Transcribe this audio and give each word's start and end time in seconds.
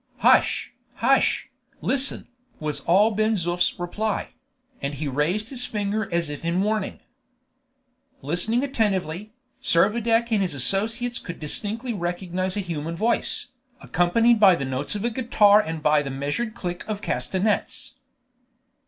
"Hush, 0.21 0.73
hush! 0.95 1.51
listen!" 1.79 2.27
was 2.59 2.79
all 2.87 3.11
Ben 3.11 3.33
Zoof's 3.35 3.77
reply; 3.77 4.29
and 4.81 4.95
he 4.95 5.07
raised 5.07 5.49
his 5.49 5.63
finger 5.67 6.11
as 6.11 6.27
if 6.27 6.43
in 6.43 6.63
warning. 6.63 7.01
Listening 8.23 8.63
attentively, 8.63 9.31
Servadac 9.61 10.31
and 10.31 10.41
his 10.41 10.55
associates 10.55 11.19
could 11.19 11.39
distinctly 11.39 11.93
recognize 11.93 12.57
a 12.57 12.61
human 12.61 12.95
voice, 12.95 13.49
accompanied 13.79 14.39
by 14.39 14.55
the 14.55 14.65
notes 14.65 14.95
of 14.95 15.05
a 15.05 15.11
guitar 15.11 15.61
and 15.61 15.83
by 15.83 16.01
the 16.01 16.09
measured 16.09 16.55
click 16.55 16.83
of 16.87 17.03
castanets. 17.03 17.93